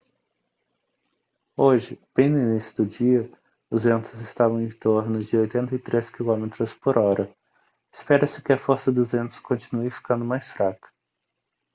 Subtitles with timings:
[1.55, 3.31] hoje bem no início do dia
[3.69, 7.31] os ventos estavam em torno de 83 quilômetros por hora
[7.93, 10.89] espera-se que a força dos ventos continue ficando mais fraca